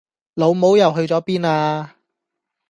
[0.33, 1.95] 老母又去咗邊呀